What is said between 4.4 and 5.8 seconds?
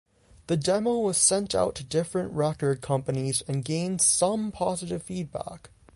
positive feedback.